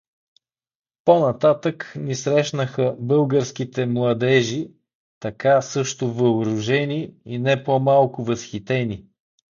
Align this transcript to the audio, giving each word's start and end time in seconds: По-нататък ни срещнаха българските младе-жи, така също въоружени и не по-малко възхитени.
По-нататък 1.05 1.93
ни 1.95 2.15
срещнаха 2.15 2.95
българските 2.99 3.85
младе-жи, 3.85 4.71
така 5.19 5.61
също 5.61 6.13
въоружени 6.13 7.13
и 7.25 7.39
не 7.39 7.63
по-малко 7.63 8.23
възхитени. 8.23 9.05